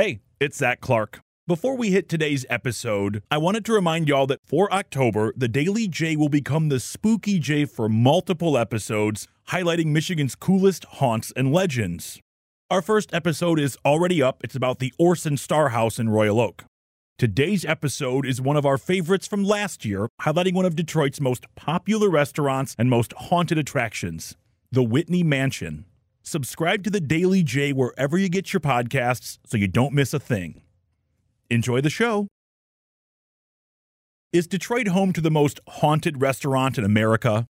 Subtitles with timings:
[0.00, 1.22] Hey, it's Zach Clark.
[1.48, 5.88] Before we hit today's episode, I wanted to remind y'all that for October, the Daily
[5.88, 12.20] J will become the Spooky J for multiple episodes, highlighting Michigan's coolest haunts and legends.
[12.70, 14.44] Our first episode is already up.
[14.44, 16.62] It's about the Orson Starr House in Royal Oak.
[17.18, 21.44] Today's episode is one of our favorites from last year, highlighting one of Detroit's most
[21.56, 24.36] popular restaurants and most haunted attractions,
[24.70, 25.86] the Whitney Mansion.
[26.28, 30.20] Subscribe to the Daily J wherever you get your podcasts so you don't miss a
[30.20, 30.60] thing.
[31.48, 32.26] Enjoy the show.
[34.30, 37.46] Is Detroit home to the most haunted restaurant in America?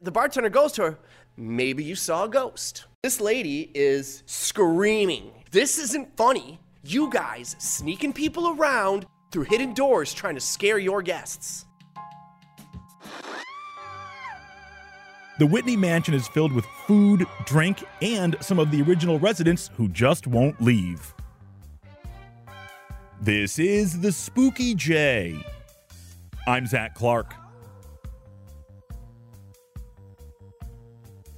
[0.00, 0.98] The bartender goes to her,
[1.36, 2.84] Maybe you saw a ghost.
[3.02, 5.32] This lady is screaming.
[5.50, 6.60] This isn't funny.
[6.84, 11.66] You guys sneaking people around through hidden doors trying to scare your guests.
[15.36, 19.88] The Whitney Mansion is filled with food, drink, and some of the original residents who
[19.88, 21.12] just won't leave.
[23.20, 25.44] This is the Spooky J.
[26.46, 27.34] I'm Zach Clark.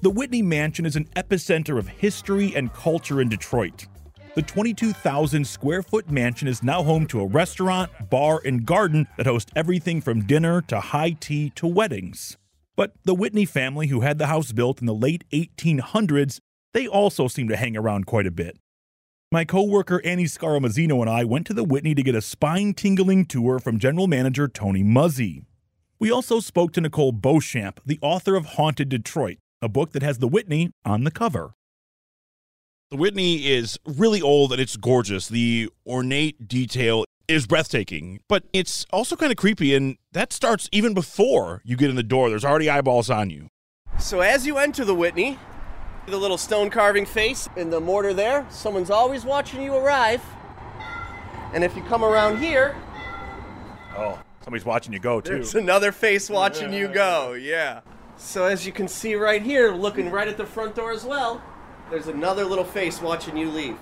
[0.03, 3.87] The Whitney Mansion is an epicenter of history and culture in Detroit.
[4.35, 9.25] The 22,000 square foot mansion is now home to a restaurant, bar, and garden that
[9.25, 12.37] host everything from dinner to high tea to weddings.
[12.77, 16.41] But the Whitney family, who had the house built in the late 1800s,
[16.75, 18.59] they also seem to hang around quite a bit.
[19.33, 23.59] My coworker Annie Scaramuzzino and I went to the Whitney to get a spine-tingling tour
[23.59, 25.43] from general manager Tony Muzzy.
[25.99, 30.19] We also spoke to Nicole Beauchamp, the author of Haunted Detroit, a book that has
[30.19, 31.55] the Whitney on the cover.
[32.91, 35.27] The Whitney is really old and it's gorgeous.
[35.27, 40.95] The ornate detail is breathtaking, but it's also kind of creepy, and that starts even
[40.95, 42.29] before you get in the door.
[42.31, 43.49] There's already eyeballs on you.
[43.99, 45.39] So as you enter the Whitney,
[46.07, 50.23] the little stone carving face in the mortar there, someone's always watching you arrive.
[51.53, 52.75] And if you come around here,
[53.97, 55.33] Oh, somebody's watching you go, too.
[55.35, 57.33] there's another face watching you go.
[57.33, 57.81] Yeah.
[58.19, 61.43] So as you can see right here, looking right at the front door as well,
[61.91, 63.77] there's another little face watching you leave.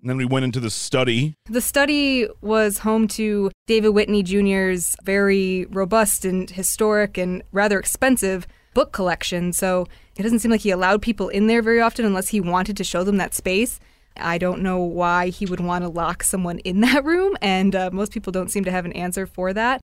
[0.00, 1.34] And then we went into the study.
[1.46, 8.46] The study was home to David Whitney Jr.'s very robust and historic and rather expensive
[8.74, 9.52] book collection.
[9.52, 12.76] So it doesn't seem like he allowed people in there very often unless he wanted
[12.76, 13.80] to show them that space.
[14.16, 17.90] I don't know why he would want to lock someone in that room, and uh,
[17.92, 19.80] most people don't seem to have an answer for that.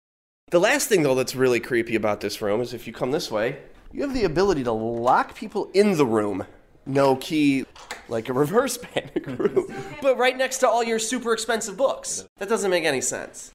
[0.51, 3.31] The last thing, though, that's really creepy about this room is if you come this
[3.31, 3.59] way,
[3.91, 6.45] you have the ability to lock people in the room.
[6.85, 7.65] No key,
[8.09, 9.73] like a reverse panic room.
[10.01, 12.25] but right next to all your super expensive books.
[12.37, 13.51] That doesn't make any sense.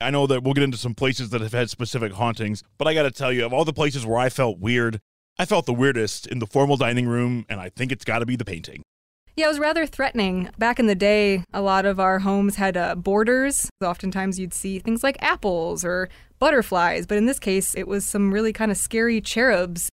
[0.00, 2.94] I know that we'll get into some places that have had specific hauntings, but I
[2.94, 5.00] got to tell you, of all the places where I felt weird,
[5.38, 8.26] I felt the weirdest in the formal dining room, and I think it's got to
[8.26, 8.82] be the painting.
[9.36, 10.50] Yeah, it was rather threatening.
[10.58, 13.70] Back in the day, a lot of our homes had uh, borders.
[13.80, 16.08] Oftentimes you'd see things like apples or
[16.40, 19.90] butterflies, but in this case, it was some really kind of scary cherubs.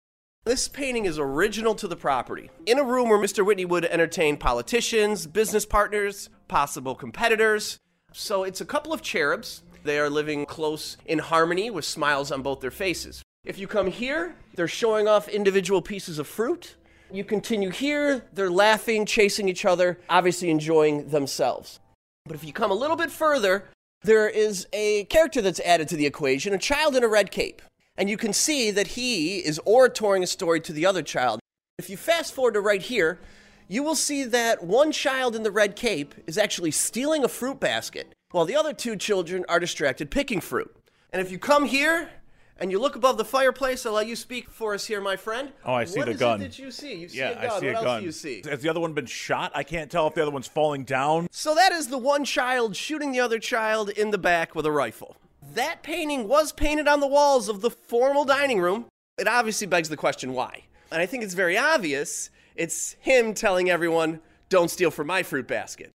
[0.49, 2.49] This painting is original to the property.
[2.65, 3.45] In a room where Mr.
[3.45, 7.77] Whitney would entertain politicians, business partners, possible competitors.
[8.13, 9.61] So it's a couple of cherubs.
[9.83, 13.21] They are living close in harmony with smiles on both their faces.
[13.45, 16.77] If you come here, they're showing off individual pieces of fruit.
[17.11, 21.79] You continue here, they're laughing, chasing each other, obviously enjoying themselves.
[22.25, 23.69] But if you come a little bit further,
[24.01, 27.61] there is a character that's added to the equation, a child in a red cape.
[27.99, 31.41] And you can see that he is oratoring a story to the other child.
[31.77, 33.19] If you fast forward to right here,
[33.67, 37.59] you will see that one child in the red cape is actually stealing a fruit
[37.59, 40.73] basket, while the other two children are distracted picking fruit.
[41.11, 42.09] And if you come here
[42.57, 45.51] and you look above the fireplace, I'll let you speak for us here, my friend.
[45.65, 46.39] Oh, I see What the gun.
[46.39, 46.95] that you see?
[46.95, 47.43] You see yeah, a gun.
[47.43, 47.99] I see what a else gun.
[47.99, 48.41] do you see?
[48.49, 49.51] Has the other one been shot?
[49.53, 51.27] I can't tell if the other one's falling down.
[51.31, 54.71] So that is the one child shooting the other child in the back with a
[54.71, 55.17] rifle.
[55.53, 58.85] That painting was painted on the walls of the formal dining room.
[59.17, 60.65] It obviously begs the question why.
[60.91, 62.29] And I think it's very obvious.
[62.55, 65.91] It's him telling everyone, don't steal from my fruit basket.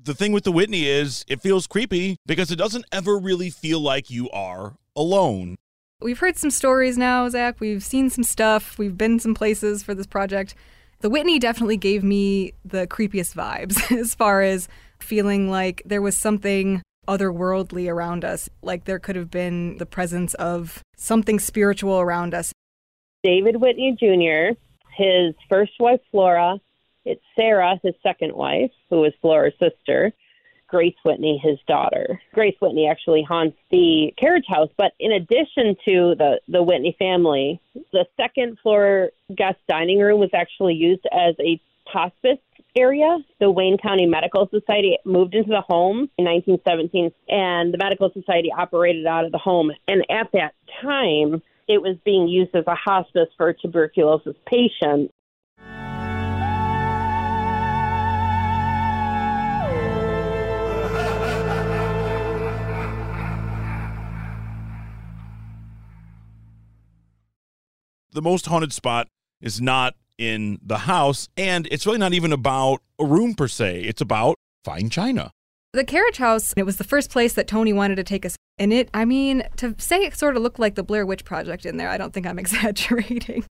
[0.00, 3.80] The thing with the Whitney is it feels creepy because it doesn't ever really feel
[3.80, 5.56] like you are alone.
[6.00, 7.58] We've heard some stories now, Zach.
[7.58, 8.78] We've seen some stuff.
[8.78, 10.54] We've been some places for this project.
[11.00, 14.68] The Whitney definitely gave me the creepiest vibes as far as
[15.00, 20.34] feeling like there was something otherworldly around us, like there could have been the presence
[20.34, 22.52] of something spiritual around us.
[23.24, 24.56] David Whitney Jr.,
[24.96, 26.60] his first wife, Flora.
[27.04, 30.12] It's Sarah, his second wife, who was Flora's sister.
[30.68, 32.20] Grace Whitney, his daughter.
[32.34, 37.58] Grace Whitney actually haunts the carriage house, but in addition to the, the Whitney family,
[37.92, 42.38] the second floor guest dining room was actually used as a hospice
[42.78, 43.18] area.
[43.40, 48.50] The Wayne County Medical Society moved into the home in 1917, and the Medical Society
[48.56, 49.72] operated out of the home.
[49.86, 55.12] And at that time, it was being used as a hospice for tuberculosis patients.
[68.10, 69.06] The most haunted spot
[69.40, 73.82] is not in the house, and it's really not even about a room per se.
[73.82, 75.30] It's about fine china.
[75.72, 78.36] The carriage house, it was the first place that Tony wanted to take us.
[78.58, 81.64] And it, I mean, to say it sort of looked like the Blair Witch Project
[81.64, 83.44] in there, I don't think I'm exaggerating.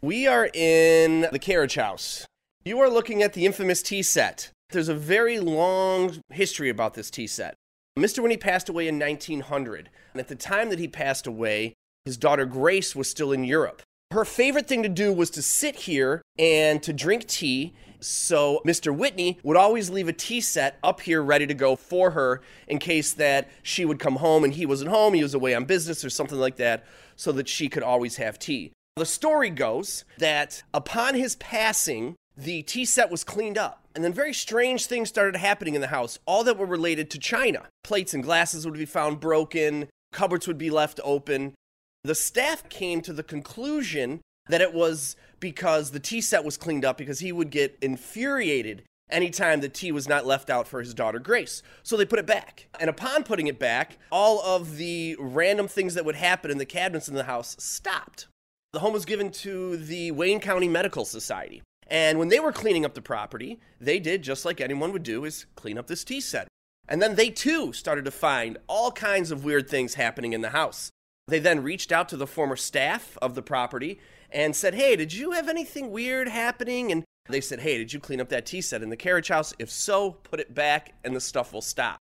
[0.00, 2.26] We are in the carriage house.
[2.64, 4.50] You are looking at the infamous tea set.
[4.70, 7.54] There's a very long history about this tea set.
[7.98, 8.20] Mr.
[8.20, 11.74] Whitney passed away in 1900, and at the time that he passed away,
[12.04, 13.82] his daughter Grace was still in Europe.
[14.12, 17.74] Her favorite thing to do was to sit here and to drink tea.
[17.98, 18.96] So Mr.
[18.96, 22.78] Whitney would always leave a tea set up here ready to go for her in
[22.78, 26.04] case that she would come home and he wasn't home, he was away on business
[26.04, 26.84] or something like that,
[27.16, 28.72] so that she could always have tea.
[28.96, 33.82] The story goes that upon his passing, the tea set was cleaned up.
[33.94, 37.18] And then very strange things started happening in the house, all that were related to
[37.18, 37.64] china.
[37.82, 41.54] Plates and glasses would be found broken, cupboards would be left open.
[42.04, 46.84] The staff came to the conclusion that it was because the tea set was cleaned
[46.84, 50.94] up because he would get infuriated anytime the tea was not left out for his
[50.94, 51.62] daughter Grace.
[51.82, 52.68] So they put it back.
[52.80, 56.64] And upon putting it back, all of the random things that would happen in the
[56.64, 58.26] cabinets in the house stopped.
[58.72, 61.62] The home was given to the Wayne County Medical Society.
[61.86, 65.24] And when they were cleaning up the property, they did just like anyone would do
[65.24, 66.48] is clean up this tea set.
[66.88, 70.50] And then they too started to find all kinds of weird things happening in the
[70.50, 70.90] house.
[71.28, 74.00] They then reached out to the former staff of the property
[74.30, 76.92] and said, Hey, did you have anything weird happening?
[76.92, 79.52] And they said, Hey, did you clean up that tea set in the carriage house?
[79.58, 81.98] If so, put it back and the stuff will stop.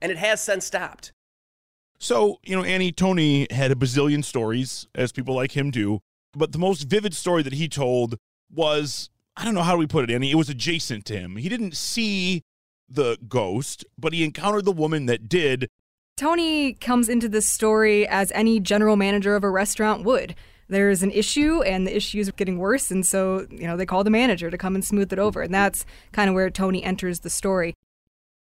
[0.00, 1.12] And it has since stopped.
[1.98, 5.98] So, you know, Annie, Tony had a bazillion stories, as people like him do.
[6.32, 8.16] But the most vivid story that he told
[8.48, 10.30] was I don't know how we put it, Annie.
[10.30, 11.36] It was adjacent to him.
[11.36, 12.42] He didn't see
[12.88, 15.68] the ghost, but he encountered the woman that did.
[16.18, 20.34] Tony comes into this story as any general manager of a restaurant would.
[20.66, 24.02] There's an issue, and the issue is getting worse, and so, you know, they call
[24.02, 25.42] the manager to come and smooth it over.
[25.42, 27.72] And that's kind of where Tony enters the story.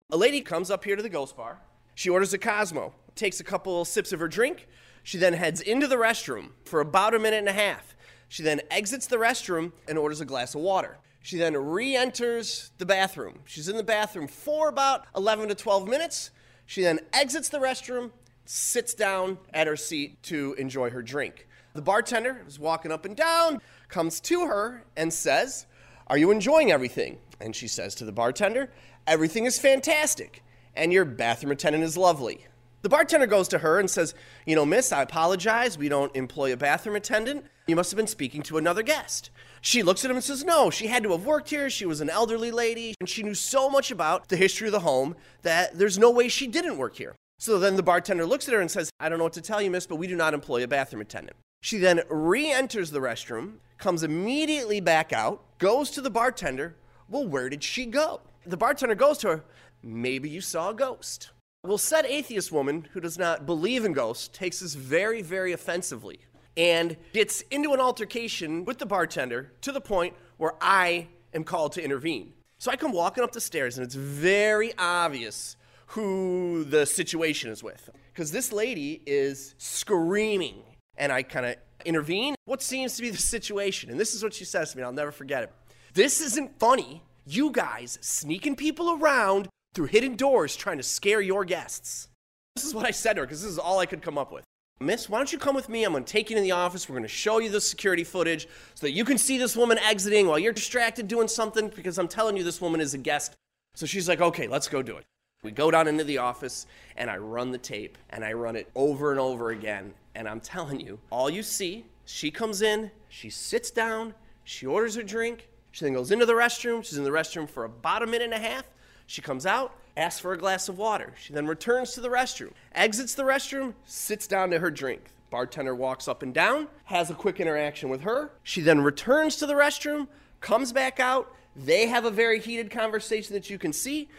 [0.09, 1.61] A lady comes up here to the ghost bar.
[1.93, 4.67] She orders a Cosmo, takes a couple sips of her drink.
[5.03, 7.95] She then heads into the restroom for about a minute and a half.
[8.27, 10.97] She then exits the restroom and orders a glass of water.
[11.21, 13.41] She then re enters the bathroom.
[13.45, 16.31] She's in the bathroom for about 11 to 12 minutes.
[16.67, 18.11] She then exits the restroom,
[18.45, 21.47] sits down at her seat to enjoy her drink.
[21.73, 25.65] The bartender is walking up and down, comes to her and says,
[26.07, 27.19] Are you enjoying everything?
[27.39, 28.69] And she says to the bartender,
[29.07, 30.43] Everything is fantastic,
[30.75, 32.45] and your bathroom attendant is lovely.
[32.83, 34.13] The bartender goes to her and says,
[34.45, 35.77] You know, miss, I apologize.
[35.77, 37.45] We don't employ a bathroom attendant.
[37.67, 39.29] You must have been speaking to another guest.
[39.61, 41.69] She looks at him and says, No, she had to have worked here.
[41.69, 44.81] She was an elderly lady, and she knew so much about the history of the
[44.81, 47.15] home that there's no way she didn't work here.
[47.39, 49.61] So then the bartender looks at her and says, I don't know what to tell
[49.61, 51.37] you, miss, but we do not employ a bathroom attendant.
[51.61, 56.75] She then re enters the restroom, comes immediately back out, goes to the bartender.
[57.09, 58.21] Well, where did she go?
[58.45, 59.43] The bartender goes to her,
[59.83, 61.31] Maybe you saw a ghost.
[61.63, 66.19] Well, said atheist woman who does not believe in ghosts takes this very, very offensively
[66.55, 71.73] and gets into an altercation with the bartender to the point where I am called
[71.73, 72.33] to intervene.
[72.57, 77.63] So I come walking up the stairs, and it's very obvious who the situation is
[77.63, 77.89] with.
[78.13, 80.63] Because this lady is screaming,
[80.97, 81.55] and I kind of
[81.85, 82.35] intervene.
[82.45, 83.91] What seems to be the situation?
[83.91, 85.51] And this is what she says to me, I'll never forget it.
[85.93, 87.03] This isn't funny.
[87.25, 92.07] You guys sneaking people around through hidden doors trying to scare your guests.
[92.55, 94.31] This is what I said to her because this is all I could come up
[94.31, 94.43] with.
[94.79, 95.83] Miss, why don't you come with me?
[95.83, 96.87] I'm going to take you to the office.
[96.87, 99.79] We're going to show you the security footage so that you can see this woman
[99.79, 103.33] exiting while you're distracted doing something because I'm telling you this woman is a guest.
[103.73, 105.05] So she's like, okay, let's go do it.
[105.43, 108.69] We go down into the office and I run the tape and I run it
[108.75, 109.93] over and over again.
[110.13, 114.95] And I'm telling you, all you see, she comes in, she sits down, she orders
[114.95, 116.83] her drink, she then goes into the restroom.
[116.83, 118.65] She's in the restroom for about a minute and a half.
[119.07, 121.13] She comes out, asks for a glass of water.
[121.19, 125.09] She then returns to the restroom, exits the restroom, sits down to her drink.
[125.29, 128.31] Bartender walks up and down, has a quick interaction with her.
[128.43, 130.07] She then returns to the restroom,
[130.41, 131.33] comes back out.
[131.55, 134.09] They have a very heated conversation that you can see.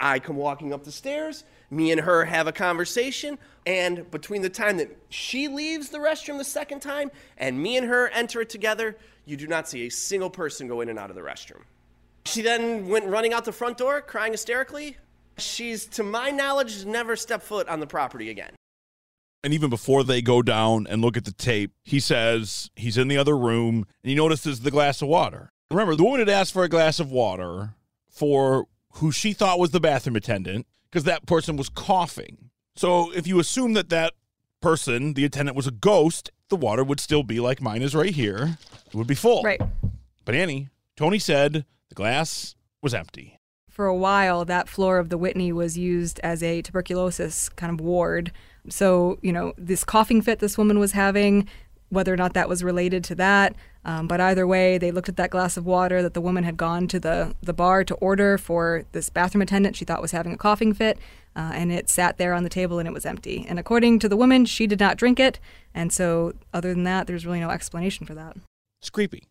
[0.00, 1.44] I come walking up the stairs.
[1.70, 3.38] Me and her have a conversation.
[3.66, 7.86] And between the time that she leaves the restroom the second time and me and
[7.86, 11.10] her enter it together, you do not see a single person go in and out
[11.10, 11.62] of the restroom.
[12.28, 14.96] She then went running out the front door, crying hysterically.
[15.38, 18.54] She's, to my knowledge, never stepped foot on the property again.
[19.42, 23.08] And even before they go down and look at the tape, he says he's in
[23.08, 25.48] the other room and he notices the glass of water.
[25.70, 27.74] Remember, the woman had asked for a glass of water
[28.10, 32.50] for who she thought was the bathroom attendant because that person was coughing.
[32.74, 34.14] So if you assume that that
[34.60, 38.14] person, the attendant, was a ghost, the water would still be like mine is right
[38.14, 38.58] here.
[38.86, 39.42] It would be full.
[39.42, 39.60] Right.
[40.24, 41.64] But Annie, Tony said the
[41.98, 43.36] glass was empty.
[43.68, 47.84] For a while, that floor of the Whitney was used as a tuberculosis kind of
[47.84, 48.30] ward.
[48.68, 51.48] So, you know, this coughing fit this woman was having,
[51.88, 53.56] whether or not that was related to that.
[53.84, 56.56] Um, but either way, they looked at that glass of water that the woman had
[56.56, 60.32] gone to the, the bar to order for this bathroom attendant she thought was having
[60.32, 60.98] a coughing fit,
[61.34, 63.44] uh, and it sat there on the table and it was empty.
[63.48, 65.40] And according to the woman, she did not drink it.
[65.74, 68.36] And so, other than that, there's really no explanation for that.
[68.80, 69.24] It's creepy.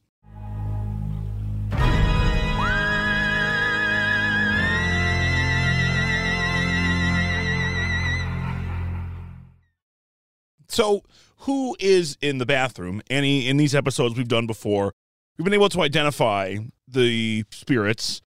[10.77, 11.01] So,
[11.37, 13.01] who is in the bathroom?
[13.09, 14.93] Annie, in these episodes we've done before,
[15.35, 16.57] we've been able to identify
[16.87, 18.21] the spirits,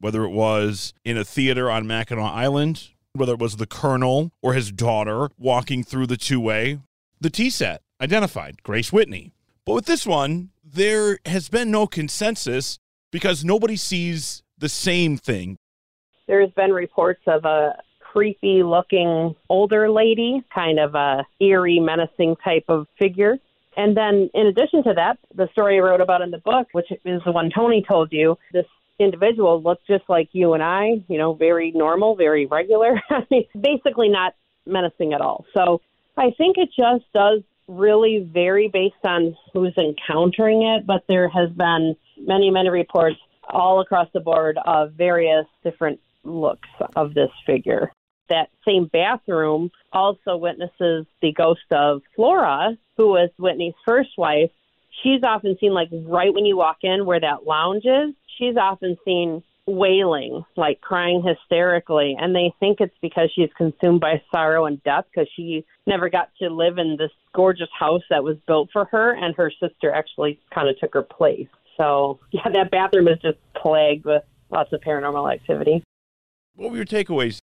[0.00, 4.52] whether it was in a theater on Mackinac Island, whether it was the colonel or
[4.52, 6.78] his daughter walking through the two way.
[7.22, 9.32] The tea set identified Grace Whitney.
[9.64, 12.78] But with this one, there has been no consensus
[13.12, 15.56] because nobody sees the same thing.
[16.26, 17.78] There's been reports of a
[18.14, 23.36] creepy looking older lady, kind of a eerie, menacing type of figure.
[23.76, 26.92] And then, in addition to that, the story I wrote about in the book, which
[26.92, 28.66] is the one Tony told you, this
[29.00, 33.02] individual looked just like you and I, you know, very normal, very regular.
[33.60, 35.44] basically not menacing at all.
[35.52, 35.80] So
[36.16, 41.50] I think it just does really vary based on who's encountering it, but there has
[41.50, 43.16] been many, many reports
[43.50, 47.90] all across the board of various different looks of this figure
[48.28, 54.50] that same bathroom also witnesses the ghost of Flora, who was Whitney's first wife.
[55.02, 58.96] She's often seen, like, right when you walk in where that lounge is, she's often
[59.04, 62.16] seen wailing, like crying hysterically.
[62.18, 66.30] And they think it's because she's consumed by sorrow and death because she never got
[66.40, 70.38] to live in this gorgeous house that was built for her, and her sister actually
[70.54, 71.48] kind of took her place.
[71.76, 75.82] So, yeah, that bathroom is just plagued with lots of paranormal activity.
[76.54, 77.38] What were your takeaways?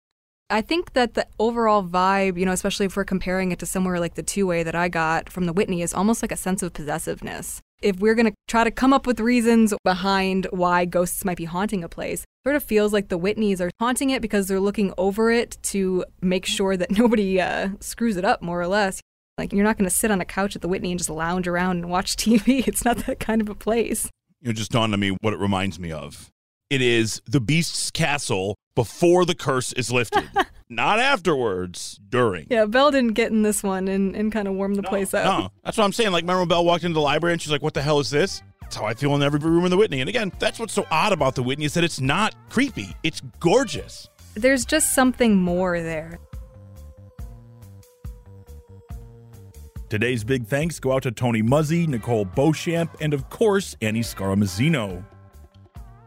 [0.51, 4.01] I think that the overall vibe, you know, especially if we're comparing it to somewhere
[4.01, 6.63] like the two way that I got from the Whitney, is almost like a sense
[6.63, 7.61] of possessiveness.
[7.83, 11.45] If we're going to try to come up with reasons behind why ghosts might be
[11.45, 14.95] haunting a place, sort of feels like the Whitneys are haunting it because they're looking
[14.97, 19.03] over it to make sure that nobody uh, screws it up, more or less.
[19.37, 21.47] Like, you're not going to sit on a couch at the Whitney and just lounge
[21.47, 22.67] around and watch TV.
[22.67, 24.09] It's not that kind of a place.
[24.41, 26.31] You know, just dawned on me what it reminds me of.
[26.71, 30.23] It is the beast's castle before the curse is lifted,
[30.69, 32.47] not afterwards, during.
[32.49, 35.13] Yeah, Belle didn't get in this one and, and kind of warm the no, place
[35.13, 35.25] up.
[35.25, 36.13] No, that's what I'm saying.
[36.13, 38.09] Like, remember when Belle walked into the library and she's like, what the hell is
[38.09, 38.41] this?
[38.61, 39.99] That's how I feel in every room in the Whitney.
[39.99, 42.95] And again, that's what's so odd about the Whitney is that it's not creepy.
[43.03, 44.09] It's gorgeous.
[44.35, 46.21] There's just something more there.
[49.89, 55.05] Today's big thanks go out to Tony Muzzy, Nicole Beauchamp, and of course, Annie Scaramuzzino.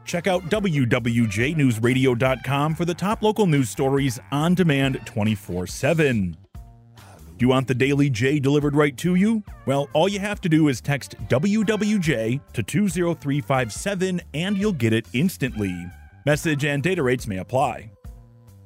[0.05, 6.37] Check out WWJNewsRadio.com for the top local news stories on demand 24 7.
[7.41, 9.43] Do you want the Daily J delivered right to you?
[9.65, 15.07] Well, all you have to do is text WWJ to 20357 and you'll get it
[15.13, 15.87] instantly.
[16.25, 17.91] Message and data rates may apply.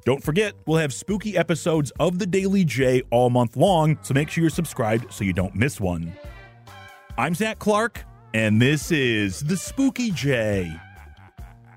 [0.03, 4.29] Don't forget, we'll have spooky episodes of the Daily J all month long, so make
[4.29, 6.13] sure you're subscribed so you don't miss one.
[7.17, 10.77] I'm Zach Clark, and this is the Spooky J.